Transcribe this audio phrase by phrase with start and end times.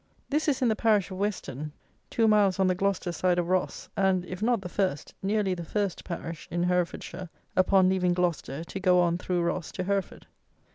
[0.31, 1.73] This is in the parish of Weston,
[2.09, 5.63] two miles on the Gloucester side of Ross, and, if not the first, nearly the
[5.63, 10.25] first, parish in Herefordshire upon leaving Gloucester to go on through Ross to Hereford.